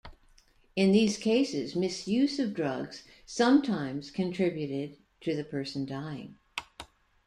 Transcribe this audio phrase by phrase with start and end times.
[0.75, 6.39] In these cases, misuse of drugs sometimes contributed to the person dying.